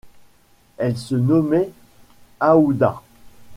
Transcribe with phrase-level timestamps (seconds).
[0.79, 1.69] Elle se nommait
[2.41, 3.03] Aouda.